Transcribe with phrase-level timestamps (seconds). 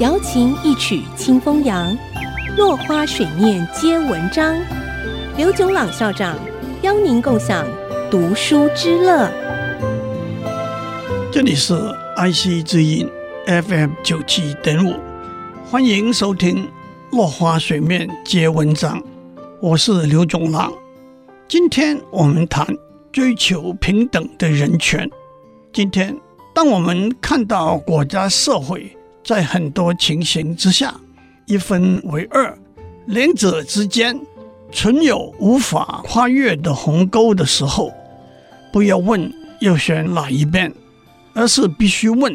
[0.00, 1.96] 瑶琴一曲清风扬，
[2.56, 4.56] 落花水面皆文章。
[5.36, 6.38] 刘炯朗校长
[6.82, 7.66] 邀您共享
[8.08, 9.28] 读书之乐。
[11.32, 11.74] 这里是
[12.16, 13.10] IC 之音
[13.46, 14.94] FM 九七点五，
[15.68, 16.64] 欢迎收听
[17.10, 19.00] 《落花水面皆文章》，
[19.60, 20.72] 我是刘炯朗。
[21.48, 22.64] 今天我们谈
[23.10, 25.10] 追求平等的人权。
[25.72, 26.16] 今天，
[26.54, 28.96] 当我们看到国家社会，
[29.28, 30.98] 在很多情形之下，
[31.44, 32.58] 一分为二，
[33.04, 34.18] 两者之间
[34.72, 37.92] 存有无法跨越的鸿沟的时候，
[38.72, 40.72] 不要问要选哪一边，
[41.34, 42.34] 而是必须问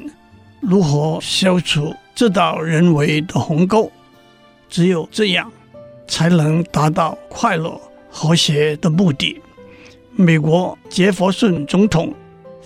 [0.61, 3.91] 如何消除这道人为的鸿沟。
[4.69, 5.51] 只有这样，
[6.07, 7.75] 才能达到快乐
[8.07, 9.41] 和谐的目的。
[10.11, 12.13] 美国杰佛逊总统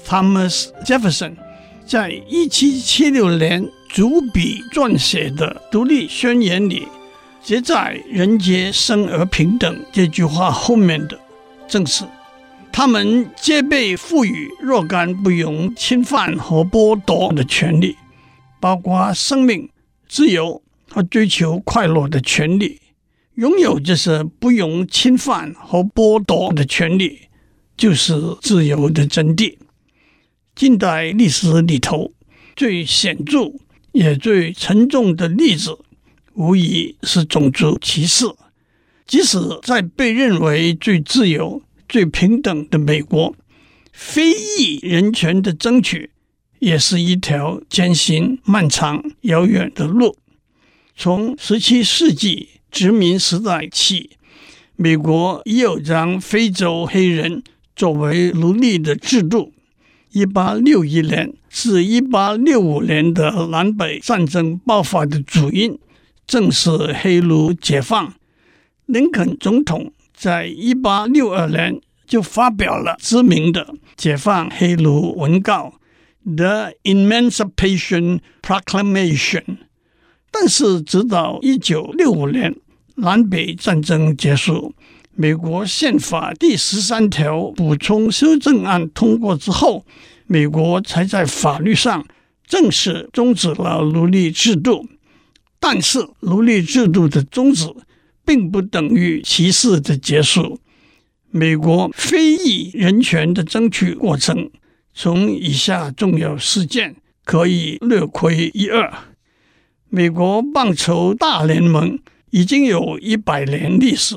[0.06, 1.38] Thomas Jefferson
[1.86, 3.66] 在一七七六年。
[3.90, 6.88] 主笔撰写的独立宣言里，
[7.42, 11.20] 接在“人皆生而平等”这句话后面的，
[11.68, 12.04] 正是
[12.72, 17.96] 他们皆被赋予若干不容侵犯和剥夺的权利，
[18.60, 19.70] 包括生命、
[20.08, 22.80] 自由和追求快乐的权利。
[23.36, 27.22] 拥有这些不容侵犯和剥夺的权利，
[27.76, 29.58] 就是自由的真谛。
[30.56, 32.12] 近代历史里头
[32.56, 33.54] 最显著。
[33.98, 35.76] 也最沉重的例子，
[36.36, 38.28] 无疑是种族歧视。
[39.08, 43.36] 即使在被认为最自由、最平等的美国，
[43.92, 46.12] 非裔人权的争取
[46.60, 50.16] 也是一条艰辛、漫长、遥远的路。
[50.96, 54.12] 从十七世纪殖民时代起，
[54.76, 57.42] 美国已有将非洲黑人
[57.76, 59.54] 作为奴隶的制度。
[60.12, 65.78] 一八六一年至一八六五年的南北战争爆发的主因，
[66.26, 68.14] 正是黑奴解放。
[68.86, 75.74] 林肯总统在一八六二年就发表了知名的解放黑奴文告
[76.36, 79.44] 《The Emancipation Proclamation》。
[80.32, 82.56] 但是，直到一九六五年
[82.96, 84.74] 南北战争结束，
[85.20, 89.84] 美国宪法第十三条补充修正案通过之后，
[90.28, 92.06] 美国才在法律上
[92.46, 94.88] 正式终止了奴隶制度。
[95.60, 97.66] 但是，奴隶制度的终止
[98.24, 100.60] 并不等于歧视的结束。
[101.32, 104.52] 美国非裔人权的争取过程，
[104.94, 106.96] 从以下重要事件
[107.26, 108.94] 可以略窥一二：
[109.90, 111.98] 美国棒球大联盟
[112.30, 114.16] 已经有一百年历史。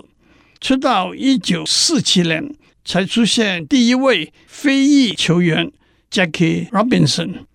[0.61, 2.55] 直到一九四七年，
[2.85, 5.73] 才出现第一位非裔球员
[6.11, 7.47] Jackie Robinson。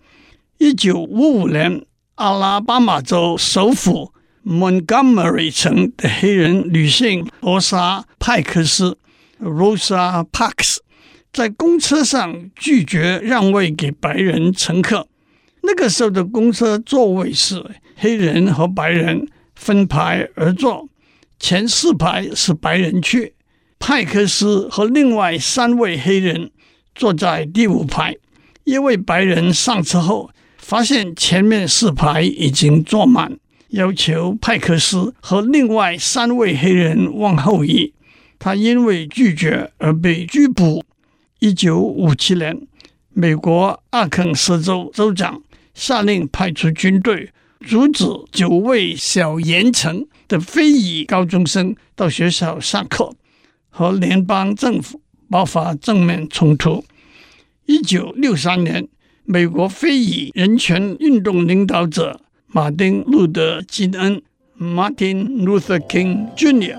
[0.58, 4.12] 一九五五年，阿拉巴马州首府
[4.44, 8.98] Montgomery 城的黑人女性罗莎·派克斯
[9.40, 10.78] （Rosa Parks）
[11.32, 15.06] 在公车上拒绝让位给白人乘客。
[15.62, 17.64] 那个时候的公车座位是
[17.96, 20.88] 黑人和白人分排而坐。
[21.38, 23.34] 前四排是白人区，
[23.78, 26.50] 派克斯和另外三位黑人
[26.94, 28.16] 坐在第五排。
[28.64, 33.38] 一位白人上车后，发现前面四排已经坐满，
[33.68, 37.92] 要求派克斯和另外三位黑人往后移。
[38.38, 40.82] 他因为拒绝而被拘捕。
[41.38, 42.66] 一九五七年，
[43.12, 45.42] 美国阿肯色州州长
[45.74, 47.30] 下令派出军队，
[47.64, 53.14] 阻止九位小盐城的非裔高中生到学校上课，
[53.70, 55.00] 和联邦政府
[55.30, 56.84] 爆发正面冲突。
[57.64, 58.86] 一九六三年，
[59.24, 64.22] 美国非裔人权运动领导者马丁·路德·金恩
[64.60, 66.78] （Martin Luther King Jr.）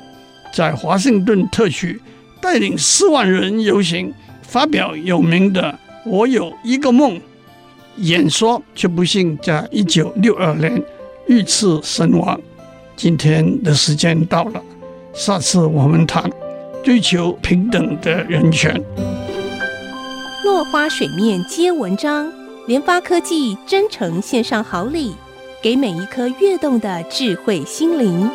[0.53, 1.99] 在华盛顿特区
[2.41, 7.19] 带领四万人游行，发表有名的“我有一个梦”
[7.97, 10.81] 演说，却不幸在一九六二年
[11.27, 12.39] 遇刺身亡。
[12.95, 14.61] 今天的时间到了，
[15.13, 16.29] 下次我们谈
[16.83, 18.79] 追求平等的人权。
[20.43, 22.31] 落花水面皆文章，
[22.67, 25.15] 联发科技真诚献上好礼，
[25.61, 28.29] 给每一颗跃动的智慧心灵。